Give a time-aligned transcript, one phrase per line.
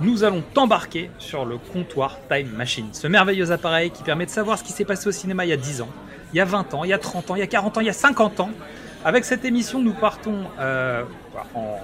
[0.00, 4.56] Nous allons t'embarquer sur le comptoir Time Machine, ce merveilleux appareil qui permet de savoir
[4.58, 5.88] ce qui s'est passé au cinéma il y a 10 ans,
[6.32, 7.80] il y a 20 ans, il y a 30 ans, il y a 40 ans,
[7.80, 8.50] il y a 50 ans.
[9.04, 11.02] Avec cette émission, nous partons euh,
[11.54, 11.78] en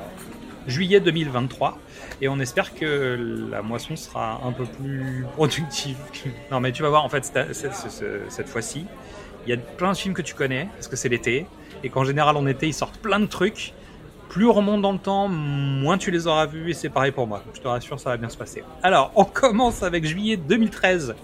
[0.69, 1.77] juillet 2023
[2.21, 5.97] et on espère que la moisson sera un peu plus productive.
[6.53, 7.55] Non mais tu vas voir, en fait, cette,
[8.29, 8.87] cette- fois-ci,
[9.47, 11.47] il y a plein de films que tu connais, parce que c'est l'été,
[11.83, 13.75] et qu'en général en été ils sortent plein de trucs.
[14.35, 17.29] Plus on remonte dans le temps, moins tu les auras vus, et c'est pareil pour
[17.29, 17.45] moi.
[17.55, 18.65] Je te rassure, ça va bien se passer.
[18.83, 21.15] Alors, on commence avec juillet 2013.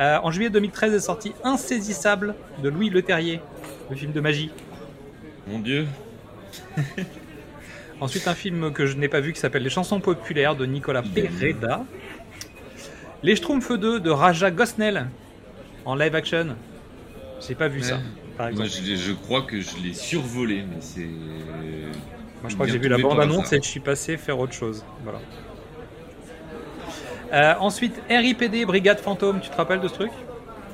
[0.00, 3.42] Euh, en juillet 2013 est sorti Insaisissable de Louis Leterrier,
[3.90, 4.50] le film de magie.
[5.46, 5.86] Mon dieu.
[8.00, 11.02] Ensuite, un film que je n'ai pas vu qui s'appelle Les chansons populaires de Nicolas
[11.02, 11.84] Pereda.
[13.22, 15.08] Les Schtroumpfs 2 de Raja Gosnell
[15.84, 16.56] en live action.
[17.46, 17.98] J'ai pas vu ça,
[18.38, 18.84] par Moi, exemple.
[18.86, 21.08] je, l'ai- je crois que je l'ai survolé, mais c'est.
[22.42, 24.84] Moi, je crois que j'ai vu la bande-annonce et je suis passé faire autre chose.
[25.02, 25.18] Voilà.
[27.32, 29.40] Euh, ensuite, RIPD, Brigade Fantôme.
[29.40, 30.10] Tu te rappelles de ce truc?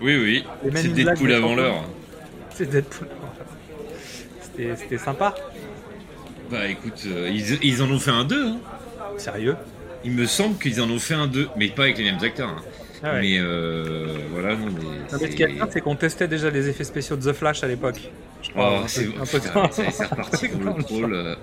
[0.01, 0.45] Oui, oui.
[0.75, 1.85] C'est Deadpool avant l'heure.
[2.51, 3.09] C'est Deadpool.
[4.41, 5.35] C'était c'était sympa.
[6.51, 8.49] Bah écoute, euh, ils, ils en ont fait un 2.
[8.49, 8.57] Hein.
[9.17, 9.57] Sérieux?
[10.05, 12.51] Il me semble qu'ils en ont fait un 2, mais pas avec les mêmes acteurs.
[12.51, 12.63] hein.
[13.03, 13.21] Ah ouais.
[13.23, 14.83] Mais euh, voilà, non, mais.
[14.83, 17.35] Non, mais ce qui est bien, c'est qu'on testait déjà les effets spéciaux de The
[17.35, 18.11] Flash à l'époque.
[18.57, 21.15] Oh, un c'est reparti pour le troll.
[21.15, 21.35] euh.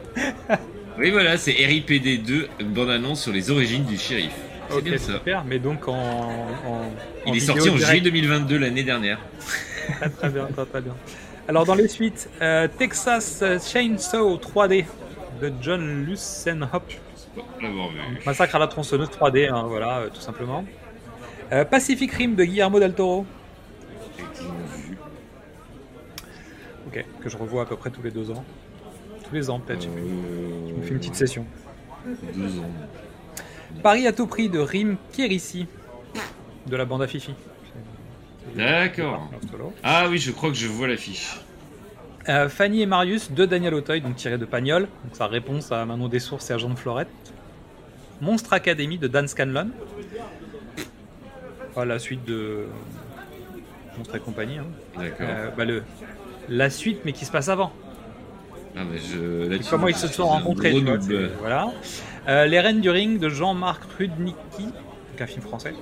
[0.97, 4.31] Oui, voilà, c'est RIPD 2, une bande-annonce sur les origines du shérif.
[4.69, 5.13] C'est Ok, bien ça.
[5.13, 5.93] super, mais donc en.
[5.93, 6.91] en-
[7.25, 7.85] Il en est sorti en direct.
[7.87, 9.19] juillet 2022, l'année dernière.
[9.99, 10.95] Très, très bien, très, très bien.
[11.47, 14.85] Alors dans les suites, euh, Texas Chainsaw 3D
[15.41, 16.83] de John Lucenhop.
[18.25, 20.63] Massacre à la tronçonneuse 3D, hein, voilà, euh, tout simplement.
[21.51, 23.25] Euh, Pacific Rim de Guillermo del Toro.
[26.91, 28.43] Ok, que je revois à peu près tous les deux ans.
[29.27, 29.87] Tous les ans peut-être.
[29.87, 31.45] Euh, Je me fais une petite session.
[32.35, 32.69] Deux ans.
[33.81, 35.67] Paris à tout prix de Rim Kérissi.
[36.67, 37.33] De la bande à Fifi.
[38.55, 39.29] D'accord.
[39.83, 41.39] Ah oui, je crois que je vois l'affiche.
[42.29, 45.83] Euh, Fanny et Marius de Daniel Auteuil, donc tiré de Pagnol, donc sa réponse à
[45.85, 47.07] Manon des Sources et à Jean de Florette.
[48.19, 49.69] Monstre Academy de Dan Scanlon.
[51.83, 52.65] La suite de
[53.97, 54.57] Monstre et compagnie.
[54.59, 54.65] hein.
[54.97, 55.27] D'accord.
[55.29, 55.81] Euh, bah, le...
[56.51, 57.71] La suite, mais qui se passe avant.
[58.75, 59.57] Ah, je.
[59.69, 60.71] Comment me- ils se sont rencontrés.
[60.79, 60.97] vois,
[61.39, 61.71] voilà.
[62.27, 64.67] Euh, Les Reines du Ring de Jean-Marc Rudnicki,
[65.19, 65.73] un film français.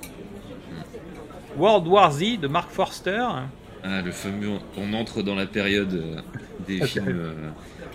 [1.58, 3.25] World War Z de Mark Forster.
[3.84, 4.50] Ah, le fameux.
[4.78, 6.22] On entre dans la période euh,
[6.68, 6.88] des Ok.
[6.88, 7.50] films euh,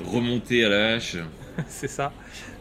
[0.04, 1.16] remontés à la hache.
[1.68, 2.12] c'est ça.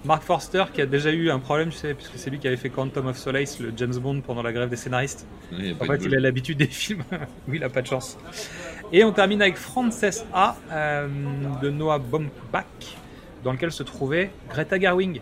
[0.06, 2.58] Mark Forster qui a déjà eu un problème, tu sais, puisque c'est lui qui avait
[2.58, 5.26] fait Quantum of Solace, le James Bond pendant la grève des scénaristes.
[5.52, 7.04] Ouais, En fait, de il a l'habitude des films.
[7.48, 8.18] oui, il a pas de chance.
[8.96, 11.08] Et on termine avec Frances A euh,
[11.62, 12.64] de Noah Baumbach,
[13.44, 15.20] dans lequel se trouvait Greta Gerwig.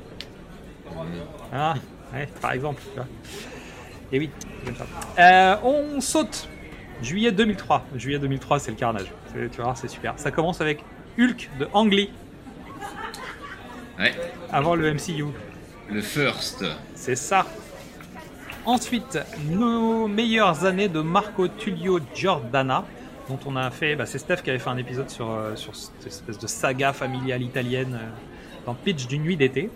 [1.53, 1.75] Ah,
[2.13, 2.81] ouais, par exemple.
[2.89, 3.07] tu vois.
[4.11, 4.29] Et oui,
[4.77, 4.85] ça.
[5.19, 6.49] Euh, on saute.
[7.01, 7.85] Juillet 2003.
[7.95, 9.11] Juillet 2003, c'est le carnage.
[9.33, 10.13] Tu voir, c'est super.
[10.17, 10.83] Ça commence avec
[11.17, 12.11] Hulk de Ang Lee,
[13.97, 14.13] Ouais,
[14.51, 15.25] avant le MCU.
[15.89, 16.65] le first.
[16.93, 17.45] C'est ça.
[18.65, 19.17] Ensuite,
[19.49, 22.85] nos meilleures années de Marco Tullio Giordana,
[23.31, 25.75] dont on a fait, bah, c'est Steph qui avait fait un épisode sur, euh, sur
[25.75, 28.07] cette espèce de saga familiale italienne euh,
[28.65, 29.69] dans Pitch d'une nuit d'été.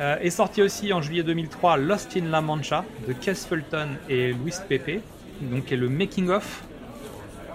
[0.00, 4.32] Euh, est sorti aussi en juillet 2003 Lost in La Mancha de Kes Fulton et
[4.32, 5.02] Luis Pepe,
[5.40, 6.62] donc qui est le making of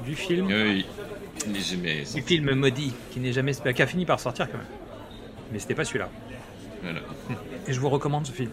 [0.06, 0.86] du film, Oui,
[1.48, 2.04] mais jamais.
[2.16, 4.68] du film maudit qui n'est jamais qui a fini par sortir quand même.
[5.52, 6.10] Mais c'était pas celui-là.
[6.82, 7.00] Voilà.
[7.68, 8.50] Et je vous recommande ce film.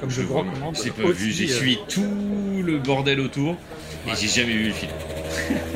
[0.00, 0.76] Comme je, Je vous recommande.
[0.82, 3.54] j'ai pas aussi, vu, j'ai euh, suivi tout le bordel autour
[4.08, 4.90] et j'ai jamais vu le film.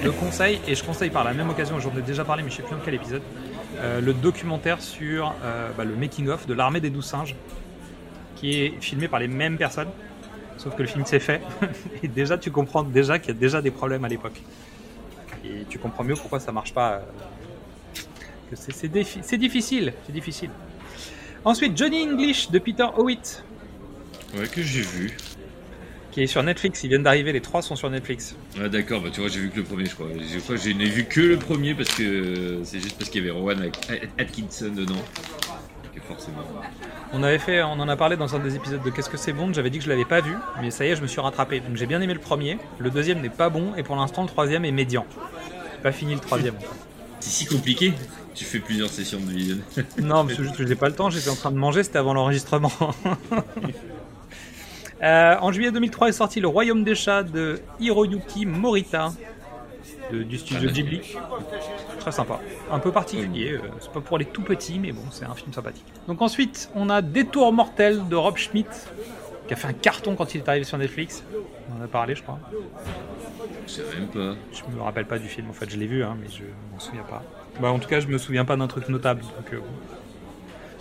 [0.02, 2.56] Le conseil, et je conseille par la même occasion, j'en ai déjà parlé, mais je
[2.56, 3.22] sais plus dans quel épisode,
[3.78, 7.34] euh, le documentaire sur euh, bah, le making-of de l'armée des douze singes,
[8.36, 9.88] qui est filmé par les mêmes personnes,
[10.56, 11.42] Sauf que le film s'est fait.
[12.02, 14.40] Et déjà, tu comprends déjà qu'il y a déjà des problèmes à l'époque.
[15.44, 16.92] Et tu comprends mieux pourquoi ça marche pas.
[16.92, 17.00] euh,
[18.54, 18.88] c'est
[19.36, 19.92] difficile.
[20.06, 20.50] C'est difficile.
[21.44, 23.44] Ensuite, Johnny English de Peter Howitt,
[24.36, 25.16] Ouais, que j'ai vu.
[26.14, 26.84] Qui est sur Netflix.
[26.84, 28.36] Ils viennent d'arriver, les trois sont sur Netflix.
[28.62, 30.06] Ah d'accord, bah tu vois, j'ai vu que le premier, je crois.
[30.16, 33.10] Je crois que je n'ai vu que le premier parce que euh, c'est juste parce
[33.10, 34.94] qu'il y avait Rowan At- Atkinson dedans.
[35.92, 36.38] Que forcément.
[37.12, 39.32] On avait fait, on en a parlé dans un des épisodes de Qu'est-ce que c'est
[39.32, 39.52] bon?
[39.52, 41.58] J'avais dit que je l'avais pas vu, mais ça y est, je me suis rattrapé.
[41.58, 42.58] Donc j'ai bien aimé le premier.
[42.78, 45.04] Le deuxième n'est pas bon, et pour l'instant, le troisième est médian.
[45.82, 46.54] Pas fini le troisième.
[47.20, 47.92] C'est si compliqué.
[48.34, 49.56] Tu fais plusieurs sessions de vision.
[50.02, 51.98] Non, mais c'est juste que j'ai pas le temps, j'étais en train de manger, c'était
[51.98, 52.70] avant l'enregistrement.
[55.04, 59.12] Euh, en juillet 2003 est sorti Le Royaume des Chats de Hiroyuki Morita
[60.10, 61.00] de- du studio Ah, Ghibli.
[62.00, 62.40] Très sympa.
[62.70, 65.52] Un peu particulier, euh, c'est pas pour les tout petits, mais bon, c'est un film
[65.52, 65.86] sympathique.
[66.08, 68.68] Donc ensuite, on a Détour mortel de Rob Schmidt,
[69.46, 71.22] qui a fait un carton quand il est arrivé sur Netflix.
[71.70, 72.38] On en a parlé, je crois.
[73.66, 74.36] Je sais même pas.
[74.52, 76.78] Je me rappelle pas du film, en fait, je l'ai vu, hein, mais je m'en
[76.80, 77.22] souviens pas.
[77.60, 79.20] Bah, en tout cas, je me souviens pas d'un truc notable.
[79.22, 79.60] Donc, euh,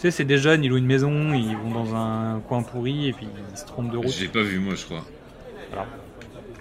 [0.03, 3.13] sais, c'est des jeunes, ils louent une maison, ils vont dans un coin pourri et
[3.13, 4.11] puis ils se trompent de route.
[4.11, 5.05] J'ai pas vu moi, je crois.
[5.71, 5.87] Voilà.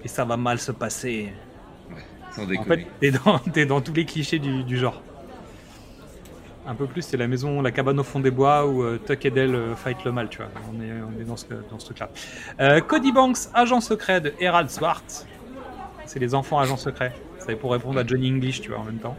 [0.05, 1.33] Et ça va mal se passer.
[2.33, 5.03] Sans En fait, t'es dans, t'es dans tous les clichés du, du genre.
[6.65, 9.25] Un peu plus, c'est la maison, la cabane au fond des bois où euh, Tuck
[9.27, 10.49] et Dale euh, fight le mal, tu vois.
[10.73, 12.11] On est, on est dans ce, dans ce truc-là.
[12.61, 15.27] Euh, Cody Banks, agent secret de Herald Swart.
[16.06, 17.15] C'est les enfants agents secrets.
[17.41, 19.17] C'est pour répondre à Johnny English, tu vois, en même temps.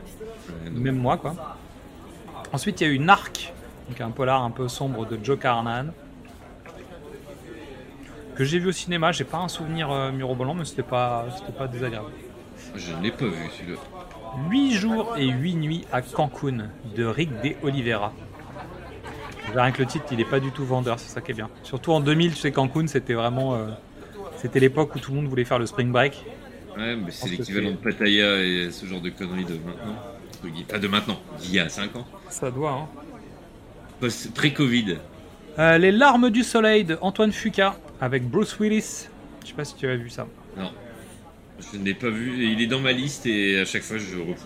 [0.63, 0.69] Ouais.
[0.69, 1.35] Même moi, quoi.
[2.53, 3.42] Ensuite, il y a eu Narc,
[3.89, 5.87] donc un polar un peu sombre de Joe Carnahan.
[8.35, 11.51] Que j'ai vu au cinéma, j'ai pas un souvenir euh, mirobolant, mais c'était pas, c'était
[11.57, 12.09] pas désagréable.
[12.75, 13.77] Je ne l'ai pas vu celui-là.
[14.49, 18.11] 8 jours et 8 nuits à Cancun de Rick de Oliveira.
[19.53, 21.49] Rien que le titre, il est pas du tout vendeur, c'est ça qui est bien.
[21.61, 23.53] Surtout en 2000, tu sais, Cancun, c'était vraiment.
[23.53, 23.67] euh,
[24.37, 26.25] c'était l'époque où tout le monde voulait faire le spring break.
[26.75, 29.95] Ouais, mais c'est l'équivalent de Pattaya et ce genre de conneries de maintenant.
[30.67, 32.05] Pas de maintenant, d'il y a 5 ans.
[32.29, 32.87] Ça doit, hein.
[34.33, 34.97] Pré-Covid.
[35.59, 39.07] Euh, les larmes du soleil de Antoine Fuqua avec Bruce Willis.
[39.43, 40.27] Je sais pas si tu as vu ça.
[40.57, 40.71] Non.
[41.71, 42.51] Je ne l'ai pas vu.
[42.51, 44.43] Il est dans ma liste et à chaque fois je repousse.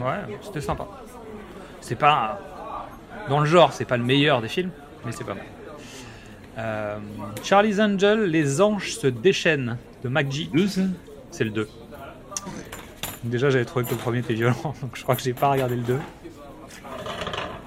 [0.00, 0.88] Ouais, c'était sympa.
[1.80, 2.40] C'est pas.
[3.28, 4.70] Dans le genre, c'est pas le meilleur des films,
[5.04, 5.44] mais c'est pas mal.
[6.58, 6.98] Euh,
[7.42, 10.80] Charlie's Angel, Les anges se déchaînent de ça?
[11.30, 11.68] C'est le 2.
[13.24, 15.76] Déjà, j'avais trouvé que le premier était violent, donc je crois que j'ai pas regardé
[15.76, 15.98] le 2.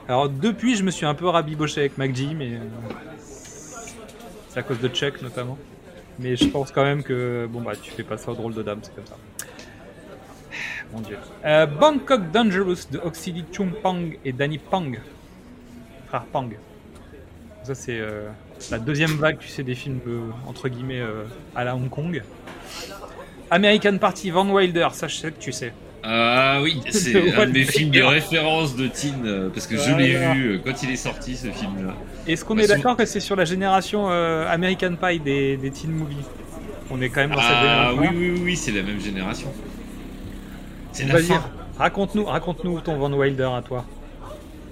[0.08, 2.54] Alors, depuis, je me suis un peu rabiboché avec McGee, mais.
[2.54, 2.60] euh,
[4.50, 5.58] c'est à cause de Chuck notamment.
[6.20, 7.48] Mais je pense quand même que.
[7.50, 9.18] Bon, bah, tu fais pas ça au drôle de dame, c'est comme ça.
[10.94, 11.18] Mon dieu.
[11.46, 14.98] Euh, Bangkok Dangerous de Oxidi Chung Pang et Danny Pang.
[16.08, 16.50] Frère Pang.
[17.64, 18.30] Ça, c'est euh,
[18.72, 20.00] la deuxième vague, tu sais, des films
[20.48, 21.04] entre guillemets
[21.54, 22.24] à la Hong Kong.
[23.52, 25.74] American Party, Van Wilder, ça je sais que tu sais.
[26.04, 29.92] Ah oui, c'est un de mes films de référence de teen euh, parce que je
[29.96, 31.96] l'ai vu euh, quand il est sorti ce film-là.
[32.28, 35.72] Est-ce qu'on Bah, est d'accord que c'est sur la génération euh, American Pie des, des
[35.72, 36.18] teen movies?
[36.90, 38.02] On est quand même dans cette Ah génération.
[38.02, 39.52] oui, oui, oui, oui, c'est la même génération.
[40.94, 41.44] C'est la fin.
[41.78, 43.86] raconte-nous, raconte-nous ton Van Wilder à toi.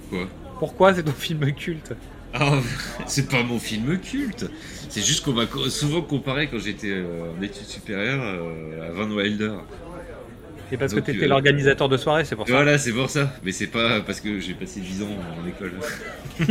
[0.09, 0.27] Quoi?
[0.59, 1.93] Pourquoi c'est ton film culte?
[2.33, 2.53] Ah,
[3.05, 4.49] c'est pas mon film culte.
[4.89, 6.93] C'est juste qu'on m'a souvent comparé quand j'étais
[7.37, 9.53] en études supérieures à Van Wilder.
[10.69, 12.53] C'est parce Donc, que t'étais euh, l'organisateur de soirée, c'est pour ça.
[12.53, 13.31] Voilà, c'est pour ça.
[13.43, 15.73] Mais c'est pas parce que j'ai passé 10 ans en école.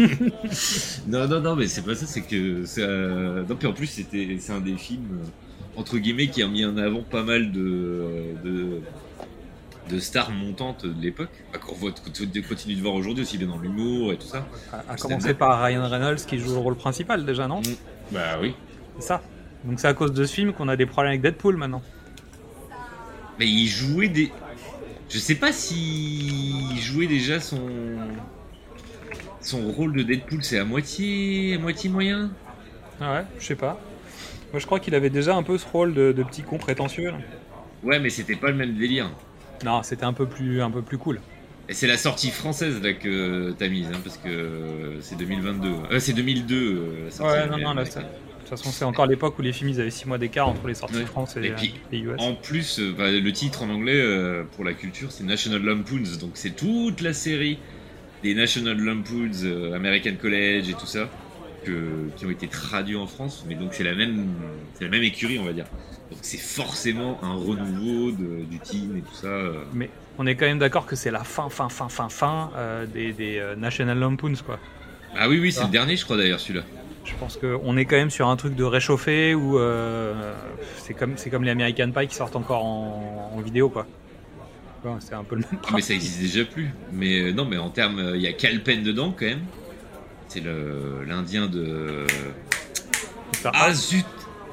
[1.08, 2.06] non, non, non, mais c'est pas ça.
[2.06, 5.20] C'est que Non, puis en plus, c'était, c'est un des films
[5.76, 8.80] entre guillemets qui a mis en avant pas mal de de,
[9.90, 11.30] de stars montantes de l'époque.
[11.52, 14.46] Bah, qu'on continue de voir aujourd'hui aussi bien dans l'humour et tout ça.
[14.72, 17.60] À, à commencer par Ryan Reynolds qui joue le rôle principal déjà, non?
[18.12, 18.54] Bah oui.
[18.98, 19.22] C'est ça.
[19.64, 21.82] Donc c'est à cause de ce film qu'on a des problèmes avec Deadpool maintenant.
[23.38, 24.30] Mais il jouait des.
[25.10, 27.60] Je sais pas si il jouait déjà son
[29.40, 32.30] son rôle de Deadpool, c'est à moitié à moitié moyen.
[33.00, 33.78] Ah ouais, je sais pas.
[34.52, 37.10] Moi je crois qu'il avait déjà un peu ce rôle de, de petit con prétentieux.
[37.10, 37.18] là.
[37.82, 39.10] Ouais, mais c'était pas le même délire.
[39.64, 41.20] Non, c'était un peu plus un peu plus cool.
[41.68, 45.68] Et c'est la sortie française là que t'as mise, hein, parce que c'est 2022.
[45.90, 46.56] Euh, c'est 2002.
[46.56, 48.02] euh, la sortie Ouais, non, non, là, ça-
[48.48, 50.74] toute façon, c'est encore l'époque où les films ils avaient 6 mois d'écart entre les
[50.74, 51.04] sorties Ouais.
[51.06, 52.20] France et, Et puis, et US.
[52.20, 56.18] En plus, euh, bah, le titre en anglais euh, pour la culture, c'est National Lampoons.
[56.20, 57.58] Donc c'est toute la série
[58.22, 61.08] des National Lampoons, euh, American College et tout ça,
[61.64, 63.44] que, qui ont été traduits en France.
[63.48, 64.26] Mais donc c'est la même,
[64.74, 65.66] c'est la même écurie, on va dire.
[66.10, 69.26] Donc c'est forcément un renouveau de- du teen et tout ça.
[69.28, 69.62] euh.
[69.72, 72.86] Mais on est quand même d'accord que c'est la fin, fin, fin, fin, fin euh,
[72.86, 74.58] des, des euh, National Lampoons quoi.
[75.16, 75.66] Ah oui, oui, c'est Ah.
[75.66, 76.64] le dernier, je crois d'ailleurs celui-là.
[77.04, 80.32] Je pense qu'on est quand même sur un truc de réchauffé où euh,
[80.78, 83.86] c'est comme, comme les American Pie qui sortent encore en, en vidéo, quoi.
[84.82, 86.70] Bon, c'est un peu le même Ah, mais ça existe déjà plus.
[86.92, 89.44] Mais euh, non, mais en termes, euh, il y a Cal Penn dedans quand même.
[90.28, 92.06] C'est le l'Indien de.
[93.52, 94.06] Ah zut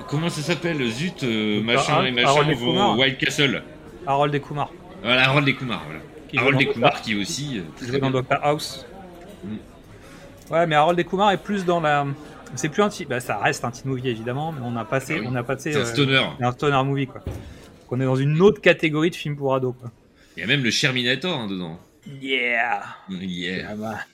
[0.07, 3.63] Comment ça s'appelle Zut, euh, machin Harold- et machin Harold vont Wild Castle.
[4.05, 4.69] Harold et Kumar.
[5.01, 6.01] Voilà, Harold et Kumar, voilà.
[6.27, 7.61] Qui Harold et Kumar qui est aussi.
[7.77, 8.11] qui dans.
[8.11, 8.85] Doctor House.
[9.45, 9.55] Mm.
[10.53, 12.05] Ouais, mais Harold et Kumar est plus dans la.
[12.55, 15.15] C'est plus un teen- bah, ça reste un teen movie évidemment, mais on a passé,
[15.17, 15.27] Ah oui.
[15.29, 15.71] on a passé.
[15.73, 16.21] C'est un euh, stoner.
[16.39, 17.21] c'est un stoner movie quoi.
[17.25, 17.35] Donc
[17.91, 19.91] on est dans une autre catégorie de film pour ados quoi.
[20.37, 21.79] Il y a même le Sherminator hein, dedans.
[22.21, 22.81] Yeah.
[23.09, 23.75] Yeah.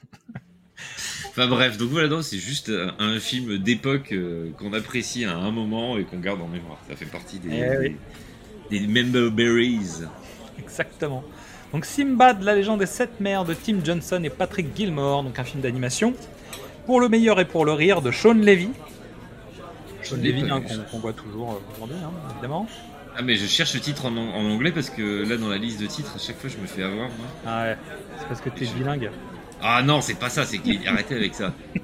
[1.30, 5.52] Enfin bref, donc voilà, c'est juste euh, un film d'époque euh, qu'on apprécie à un
[5.52, 6.78] moment et qu'on garde en mémoire.
[6.90, 7.96] Ça fait partie des, Eh oui.
[8.72, 10.04] des, des Member Berries.
[10.60, 11.24] Exactement.
[11.74, 15.44] Donc Simbad, la légende des sept mers de Tim Johnson et Patrick Gilmore, donc un
[15.44, 16.14] film d'animation.
[16.88, 18.70] Pour le meilleur et pour le rire de Sean Levy.
[20.04, 22.66] Sean Levy hein, qu'on voit toujours euh, aujourd'hui, hein, évidemment.
[23.16, 25.58] Ah mais je cherche le titre en, an- en anglais parce que là dans la
[25.58, 27.08] liste de titres à chaque fois je me fais avoir.
[27.10, 27.28] moi.
[27.46, 27.78] Ah ouais,
[28.20, 29.10] c'est parce que t'es bilingue.
[29.62, 31.54] Ah non c'est pas ça, c'est arrêtez avec ça.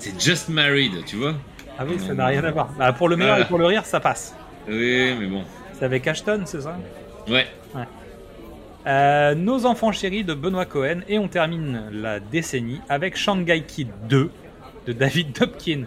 [0.00, 1.34] C'est Just Married, tu vois
[1.76, 2.68] Ah oui, ça n'a rien à voir.
[2.78, 4.32] Bah, pour le meilleur et pour le rire, ça passe.
[4.68, 5.42] Oui mais bon.
[5.76, 6.78] C'est avec Ashton, c'est ça?
[7.28, 7.48] Ouais.
[8.88, 13.88] Euh, Nos enfants chéris de Benoît Cohen et on termine la décennie avec Shanghai Kid
[14.08, 14.30] 2
[14.86, 15.84] de David Dobkin.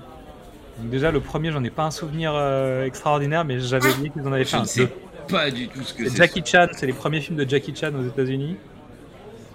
[0.79, 4.22] Donc déjà le premier j'en ai pas un souvenir euh, extraordinaire mais j'avais oublié qu'ils
[4.27, 4.89] en avaient fait Je un ne sais 2.
[5.29, 6.15] pas du tout ce que C'est.
[6.17, 8.55] Jackie Chan, c'est les premiers films de Jackie Chan aux États-Unis.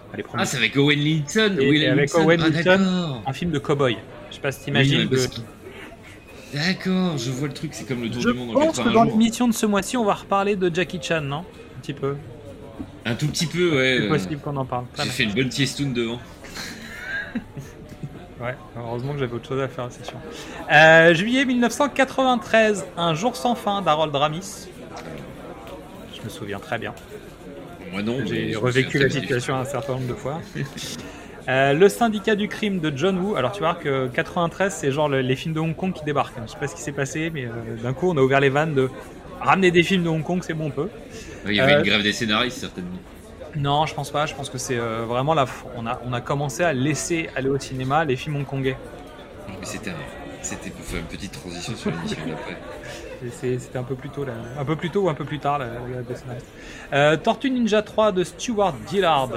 [0.08, 0.42] Enfin, les premiers.
[0.42, 1.56] Ah c'est avec Owen Linton.
[1.60, 2.24] Et- Will et avec Linton.
[2.26, 3.22] Owen ah, Linton.
[3.26, 3.96] un film de cowboy.
[4.30, 5.44] Je sais pas si Oui, t'imagines que- qu'il-
[6.54, 8.84] D'accord, je vois le truc, c'est comme le tour Je du monde en pense que
[8.84, 11.38] 80 dans l'émission de ce mois-ci on va reparler de Jackie Chan, non?
[11.76, 12.16] Un petit peu.
[13.04, 13.97] Un tout petit peu, ouais.
[14.00, 14.85] C'est euh, possible qu'on en parle.
[14.99, 16.18] J'ai fait une bonne tiestoune devant.
[18.38, 20.18] Ouais, heureusement que j'avais autre chose à faire, c'est sûr.
[20.71, 24.68] Euh, juillet 1993, Un jour sans fin d'Harold Ramis.
[26.14, 26.92] Je me souviens très bien.
[27.92, 30.40] Moi non, J'ai revécu la situation un certain nombre de fois.
[31.49, 33.37] Euh, le syndicat du crime de John Woo.
[33.37, 36.35] Alors tu vois que 93, c'est genre le- les films de Hong Kong qui débarquent.
[36.45, 38.49] Je sais pas ce qui s'est passé, mais euh, d'un coup, on a ouvert les
[38.49, 38.90] vannes de
[39.40, 40.88] ramener des films de Hong Kong, c'est bon, on peut.
[41.52, 42.98] Il y avait Euh, une grève des scénaristes, certainement.
[43.54, 44.26] Non, je pense pas.
[44.26, 45.46] Je pense que c'est euh, vraiment la.
[45.76, 48.76] On a, on a commencé à laisser aller au cinéma les films hongkongais.
[49.48, 49.94] Mais c'était un-
[50.42, 52.56] c'était pour faire une petite transition sur l'émission d'après.
[53.32, 54.34] C'était un peu plus tôt, là.
[54.58, 55.68] un peu plus tôt ou un peu plus tard, la.
[56.92, 59.30] Euh, Tortue Ninja 3 de Stuart Dillard.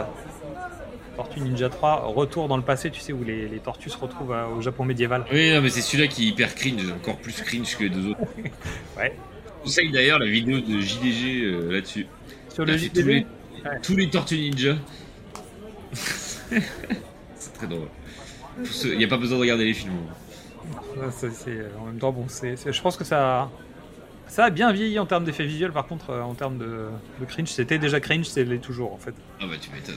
[1.15, 4.33] Tortue Ninja 3, retour dans le passé, tu sais, où les, les tortues se retrouvent
[4.33, 5.25] euh, au Japon médiéval.
[5.31, 8.09] Oui, non, mais c'est celui-là qui est hyper cringe, encore plus cringe que les deux
[8.11, 8.19] autres.
[8.97, 9.15] Ouais.
[9.59, 12.05] Je conseille d'ailleurs la vidéo de JDG euh, là-dessus.
[12.53, 13.25] Sur le fait tous JDG, les,
[13.65, 13.79] Ouais.
[13.83, 14.75] tous les Tortues Ninja.
[17.35, 17.87] c'est très drôle.
[18.85, 19.93] Il n'y a pas besoin de regarder les films.
[21.11, 23.49] Ça, c'est- euh, en même temps, bon, c'est, je pense que ça,
[24.27, 25.71] ça a bien vieilli en termes d'effets visuels.
[25.71, 26.87] Par contre, euh, en termes de,
[27.19, 29.13] de cringe, c'était déjà cringe, c'est l'est toujours en fait.
[29.41, 29.95] Ah bah tu m'étonnes.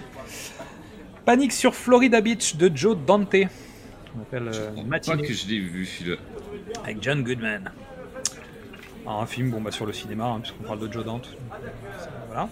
[1.25, 3.35] Panique sur Florida Beach de Joe Dante.
[4.17, 6.17] On appelle Je euh, crois pas que je l'ai vu celui-là.
[6.85, 7.71] avec John Goodman.
[9.05, 11.29] Alors, un film, bon, bah, sur le cinéma, hein, puisqu'on parle de Joe Dante.
[12.29, 12.49] Voilà.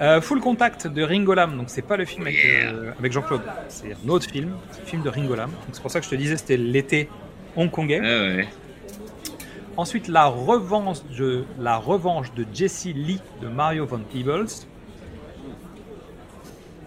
[0.00, 3.42] Euh, Full Contact de Ringo Lam, donc c'est pas le film avec, euh, avec Jean-Claude,
[3.68, 5.50] c'est un autre film, c'est le film de Ringo Lam.
[5.50, 7.08] Donc c'est pour ça que je te disais c'était l'été
[7.56, 8.00] hongkongais.
[8.02, 8.48] Ah ouais.
[9.76, 14.66] Ensuite, la revanche, de, la revanche de Jesse Lee de Mario Von Peebles.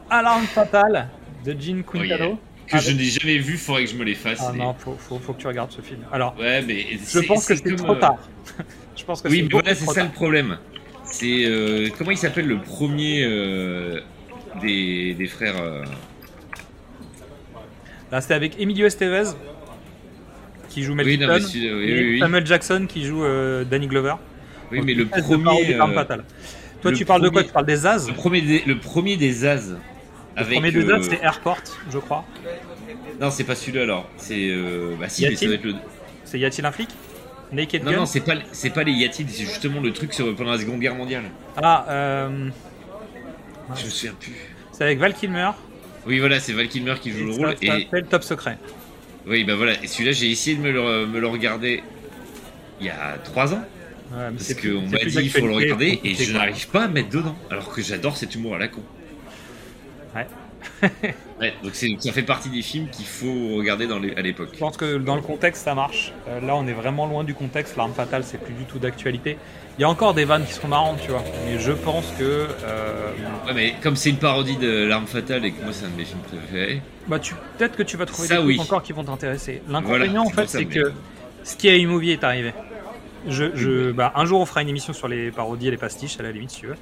[0.10, 1.10] Alarme fatale
[1.44, 2.24] de Gene Quintado.
[2.24, 2.38] Oh, yeah.
[2.68, 4.40] Que je n'ai jamais vu, faudrait que je me les fasse.
[4.42, 6.00] Ah non, faut, faut, faut que tu regardes ce film.
[6.12, 8.18] Alors, Ouais, mais je pense que c'est trop euh, tard.
[8.98, 10.06] je pense que Oui, mais voilà, c'est ça tard.
[10.06, 10.58] le problème.
[11.04, 14.00] C'est euh, comment il s'appelle le premier euh,
[14.62, 15.62] des, des frères.
[15.62, 15.84] euh,
[18.12, 19.30] Là, c'était avec Emilio Estevez
[20.70, 22.20] qui joue Mel Oui, non, Gibson oui, et oui, oui.
[22.20, 23.24] Samuel Jackson qui joue
[23.70, 24.16] Danny Glover.
[24.72, 25.78] Oui, Donc, mais le premier.
[26.82, 27.44] Toi, le tu parles de quoi?
[27.44, 29.72] Tu parles des As le premier des, le premier des As.
[30.36, 32.26] Le Avec, premier des euh, As, c'est Airport, je crois.
[33.22, 34.10] Non, c'est pas celui-là alors.
[34.18, 34.50] C'est.
[34.50, 34.96] Euh...
[35.00, 35.74] Bah si, Y mais ça a-t-il va être le.
[36.26, 36.90] C'est Y a-t-il un flic
[37.54, 40.36] Naked Non, Gun non, c'est pas, c'est pas les Yatid, c'est justement le truc sur,
[40.36, 41.24] pendant la Seconde Guerre mondiale.
[41.62, 42.50] Ah, euh,
[43.76, 44.34] Je me souviens plus.
[44.72, 45.52] c'est avec Val Kilmer.
[46.06, 47.56] Oui, voilà, c'est Val Kilmer qui joue le Ça rôle.
[47.62, 48.58] Et s'appelle Top Secret.
[49.28, 49.82] oui, bah voilà.
[49.84, 51.82] Et celui-là, j'ai essayé de me le, me le regarder
[52.82, 53.64] il y a trois ans.
[54.12, 56.88] Ouais, mais Parce qu'on m'a dit il faut le regarder et je n'arrive pas à
[56.88, 57.36] me mettre dedans.
[57.50, 58.84] Alors que j'adore cet humour à la con.
[61.40, 64.50] Ouais, donc c'est- ça fait partie des films qu'il faut regarder dans les, à l'époque.
[64.54, 66.14] Je pense que dans le contexte, ça marche.
[66.30, 67.76] Euh, là, on est vraiment loin du contexte.
[67.76, 69.38] L'arme fatale, c'est plus du tout d'actualité.
[69.78, 71.24] Il y a encore des vannes qui sont marrantes, tu vois.
[71.46, 72.48] Mais je pense que.
[72.64, 73.12] euh,
[73.46, 75.98] Ouais, mais comme c'est une parodie de L'arme fatale et que moi c'est un de
[75.98, 77.36] mes films préférés, bah, tu...
[77.58, 78.60] peut-être que tu vas trouver Ça, des trucs oui.
[78.60, 79.62] encore qui vont t'intéresser.
[79.68, 80.94] L'inconvénient, Voilà, en fait, c'est que
[81.44, 82.54] Scary Movie est arrivé.
[83.28, 86.20] Je, je, bah, un jour, on fera une émission sur les parodies et les pastiches,
[86.20, 86.76] à la limite, si tu veux.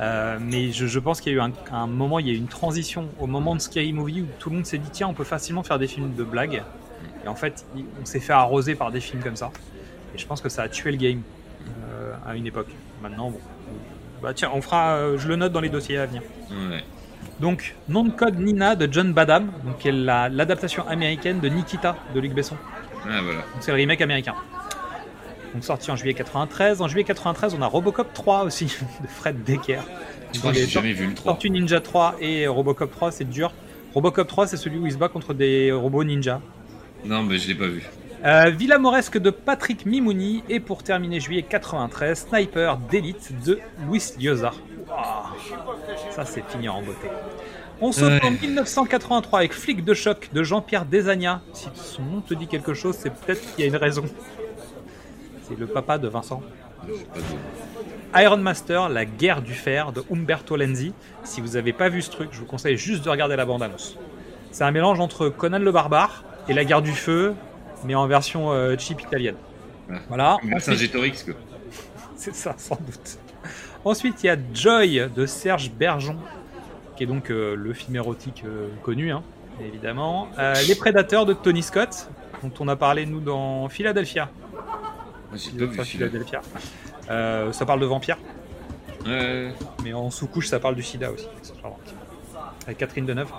[0.00, 2.34] Euh, mais je, je pense qu'il y a eu un, un moment, il y a
[2.34, 5.08] eu une transition au moment de Scary Movie où tout le monde s'est dit tiens,
[5.08, 6.62] on peut facilement faire des films de blagues.
[7.24, 9.50] Et en fait, on s'est fait arroser par des films comme ça.
[10.14, 11.22] Et je pense que ça a tué le game
[11.88, 12.68] euh, à une époque.
[13.02, 13.40] Maintenant, bon.
[14.22, 16.22] Bah tiens, on fera, euh, je le note dans les dossiers à venir.
[16.50, 16.84] ouais.
[17.40, 21.48] Donc, Nom de code Nina de John Badham, donc qui est la- l'adaptation américaine de
[21.48, 22.56] Nikita de Luc Besson.
[23.04, 23.40] Ah voilà.
[23.40, 24.34] Donc c'est le remake américain.
[25.56, 26.82] Donc sorti en juillet 93.
[26.82, 28.66] En juillet 93, on a Robocop 3 aussi
[29.02, 29.80] de Fred Decker.
[30.34, 31.32] Je crois que Les j'ai jamais vu le 3.
[31.32, 33.54] Tortue Ninja 3 et Robocop 3, c'est dur.
[33.94, 36.42] Robocop 3, c'est celui où il se bat contre des robots ninja.
[37.06, 37.82] Non, mais je l'ai pas vu.
[38.26, 43.58] Euh, Villa Moresque de Patrick Mimouni et pour terminer juillet 93, Sniper d'élite de
[43.88, 44.50] Luis Llosa.
[44.90, 45.32] Ouah,
[46.10, 47.08] ça c'est fini en beauté.
[47.80, 48.26] On saute Ouais.
[48.26, 51.40] en 1983 avec Flic de choc de Jean-Pierre Desagna.
[51.54, 54.04] Si son nom te dit quelque chose, c'est peut-être qu'il y a une raison.
[55.48, 56.42] C'est le papa de Vincent.
[58.14, 60.92] Iron Master, la guerre du fer de Umberto Lenzi.
[61.24, 63.98] Si vous n'avez pas vu ce truc, je vous conseille juste de regarder la bande-annonce.
[64.50, 67.34] C'est un mélange entre Conan le barbare et la guerre du feu,
[67.84, 69.36] mais en version euh, cheap italienne.
[69.90, 69.96] Ouais.
[70.08, 70.38] Voilà.
[70.40, 70.58] Quoi.
[72.16, 73.18] c'est ça, sans doute.
[73.84, 76.16] Ensuite, il y a Joy de Serge Bergeon,
[76.96, 79.22] qui est donc euh, le film érotique euh, connu, hein,
[79.60, 80.28] évidemment.
[80.38, 82.08] Euh, Les Prédateurs de Tony Scott,
[82.42, 84.28] dont on a parlé, nous, dans Philadelphia.
[85.30, 85.84] Moi, J'ai pas vu celui-là.
[85.84, 86.40] Philadelphia.
[87.10, 88.18] Euh, ça parle de vampires,
[89.84, 91.28] mais en sous-couche, ça parle du sida aussi.
[92.66, 93.30] Avec Catherine Deneuve.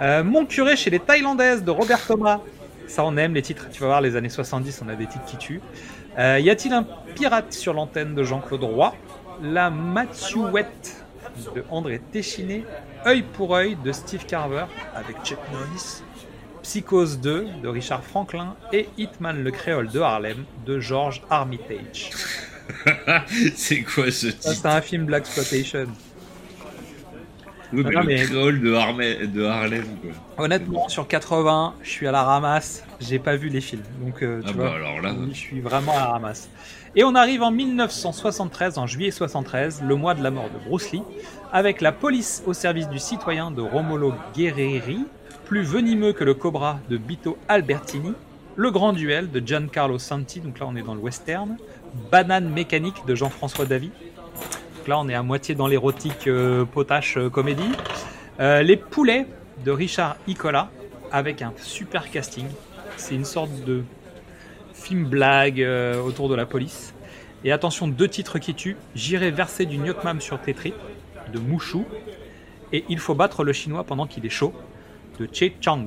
[0.00, 2.40] Euh, Mon curé chez les Thaïlandaises de Robert Thomas.
[2.86, 3.68] Ça, on aime les titres.
[3.70, 5.60] Tu vas voir, les années 70, on a des titres qui tuent.
[6.18, 8.94] Euh, y a-t-il un pirate sur l'antenne de Jean-Claude Roy?
[9.42, 11.04] La Mathiouette
[11.54, 12.64] de André Téchiné.
[13.06, 14.64] Œil pour œil de Steve Carver
[14.94, 16.02] avec Chuck Norris.
[16.62, 18.54] Psychose 2 de Richard Franklin.
[18.72, 22.10] Et Hitman le créole de Harlem de George Armitage.
[23.56, 25.86] c'est quoi ce titre c'est un film Black Exploitation.
[27.74, 30.44] Oui, mais non, le créole de, Harme- de Harlem, quoi.
[30.44, 32.84] Honnêtement, sur 80, je suis à la ramasse.
[33.00, 33.82] J'ai pas vu les films.
[33.98, 35.14] Donc, euh, tu Ah vois, bah alors là.
[35.30, 36.50] je suis vraiment à la ramasse.
[36.94, 40.92] Et on arrive en 1973, en juillet 73, le mois de la mort de Bruce
[40.92, 41.02] Lee,
[41.50, 45.06] avec la police au service du citoyen de Romolo Guerrieri,
[45.52, 48.14] plus venimeux que le Cobra de Bito Albertini,
[48.56, 51.58] le grand duel de Giancarlo Santi, donc là on est dans le western,
[52.10, 53.90] Banane mécanique de Jean-François Davy,
[54.78, 57.70] donc là on est à moitié dans l'érotique euh, potache euh, comédie,
[58.40, 59.26] Euh, les poulets
[59.62, 60.70] de Richard Icola,
[61.10, 62.46] avec un super casting,
[62.96, 63.82] c'est une sorte de
[64.72, 65.62] film blague
[66.06, 66.94] autour de la police.
[67.44, 68.78] Et attention, deux titres qui tuent.
[68.94, 70.54] J'irai verser du Nyokmam sur tes
[71.30, 71.84] de Mouchou.
[72.72, 74.54] Et Il faut battre le chinois pendant qu'il est chaud
[75.18, 75.86] de Che Chang.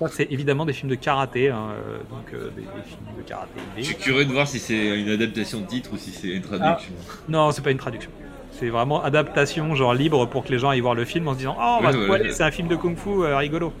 [0.00, 1.48] Donc c'est évidemment des films de karaté.
[1.50, 3.52] hein, euh, donc euh, des, des films de karaté.
[3.78, 6.42] Je suis curieux de voir si c'est une adaptation de titre ou si c'est une
[6.42, 6.92] traduction.
[7.28, 8.10] Non, c'est pas une traduction.
[8.58, 11.38] C'est vraiment adaptation, genre libre pour que les gens aillent voir le film en se
[11.38, 12.32] disant Oh, on va Ouais, ouais.
[12.32, 13.72] c'est un film de kung fu euh, rigolo.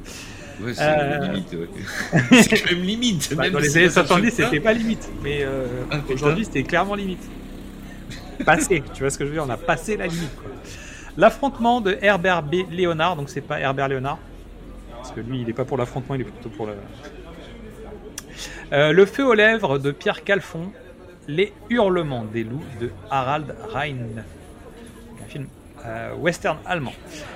[0.60, 1.68] Ouais, c'est Euh, limite, ouais.
[2.42, 3.34] c'est quand même limite.
[3.34, 4.44] Bah, même dans les années ça te 70, choque pas.
[4.46, 7.22] c'était pas limite, mais euh, Ah, aujourd'hui, c'était clairement limite.
[8.44, 10.34] Passé, tu vois ce que je veux dire On a passé la limite.
[10.36, 10.50] quoi.
[11.16, 12.54] L'affrontement de Herbert B.
[12.70, 14.18] Léonard, donc c'est pas Herbert Léonard,
[14.96, 16.74] parce que lui, il est pas pour l'affrontement, il est plutôt pour le.
[18.72, 20.72] Euh, le feu aux lèvres de Pierre Calfon,
[21.28, 23.94] Les hurlements des loups de Harald Rein,
[25.22, 25.46] un film
[25.86, 26.92] euh, western allemand.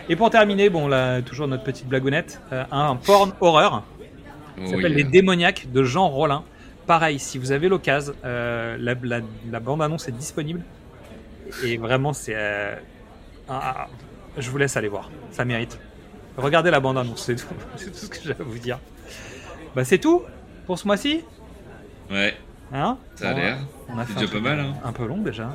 [0.08, 3.84] Et pour terminer, bon là, toujours notre petite blagounette, euh, un porn horreur
[4.66, 4.92] s'appelle.
[4.94, 6.42] Les Démoniaques de Jean Rollin.
[6.86, 10.62] Pareil, si vous avez l'occasion, la, la- la bande-annonce est disponible.
[11.64, 12.34] Et vraiment, c'est.
[13.50, 13.86] Euh, un- un-
[14.40, 15.10] je vous laisse aller voir.
[15.30, 15.78] Ça mérite.
[16.36, 18.78] Regardez la bande-annonce, c'est tout, c'est tout ce que j'ai à vous dire.
[19.74, 20.22] Bah, c'est tout
[20.66, 21.22] pour ce mois-ci?
[22.10, 22.34] Ouais,
[22.72, 22.98] Hein?
[23.14, 23.58] Ça a l'air.
[23.88, 24.74] On a fait déjà pas mal, hein.
[24.84, 25.50] Un peu long déjà.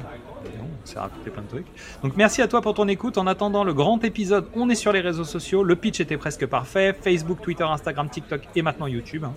[0.60, 1.68] On s'est raconté plein de trucs.
[2.02, 3.18] Donc merci à toi pour ton écoute.
[3.20, 5.64] En attendant le grand épisode, on est sur les réseaux sociaux.
[5.64, 6.92] Le pitch était presque parfait.
[7.00, 9.24] Facebook, Twitter, Instagram, TikTok et maintenant YouTube.
[9.26, 9.34] hein.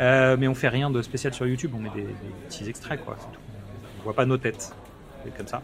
[0.00, 1.72] Euh, mais on fait rien de spécial sur YouTube.
[1.74, 2.08] On met des, des
[2.48, 3.16] petits extraits, quoi.
[3.18, 3.40] c'est tout.
[4.00, 4.72] On voit pas nos têtes.
[5.36, 5.62] Comme ça.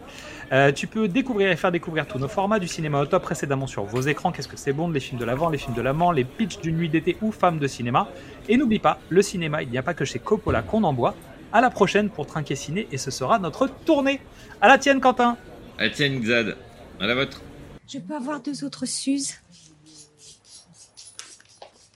[0.52, 3.66] Euh, tu peux découvrir et faire découvrir tous nos formats du cinéma au top précédemment
[3.66, 4.32] sur vos écrans.
[4.32, 6.76] Qu'est-ce que c'est bon Les films de l'avant, les films de l'amant, les pitchs d'une
[6.76, 8.08] nuit d'été ou femmes de cinéma.
[8.48, 11.14] Et n'oublie pas, le cinéma, il n'y a pas que chez Coppola qu'on en boit.
[11.52, 14.20] À la prochaine pour Trinquer Ciné et ce sera notre tournée.
[14.60, 15.36] À la tienne, Quentin
[15.78, 16.56] Ah tiens, Xad,
[16.98, 17.42] à la vôtre.
[17.86, 19.34] Je peux avoir deux autres Suzes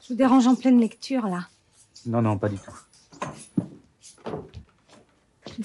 [0.03, 1.49] Je vous dérange en pleine lecture, là.
[2.05, 2.86] Non, non, pas du tout.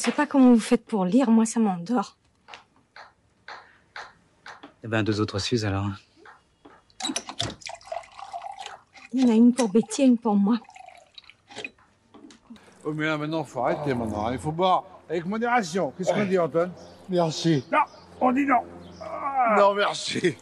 [0.01, 2.17] Je ne sais pas comment vous faites pour lire, moi ça m'endort.
[4.83, 5.89] Eh ben, deux autres Suzes alors.
[9.13, 10.57] Il y en a une pour Betty et une pour moi.
[12.83, 14.25] Oh, mais là, maintenant, faut arrêter maintenant.
[14.25, 14.33] hein.
[14.33, 15.93] Il faut boire avec modération.
[15.95, 16.71] Qu'est-ce qu'on dit, Antoine?
[17.07, 17.63] Merci.
[17.71, 17.81] Non,
[18.21, 18.63] on dit non.
[19.55, 20.35] Non, merci.